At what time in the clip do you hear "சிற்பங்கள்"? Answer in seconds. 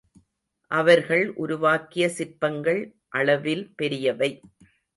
2.09-2.81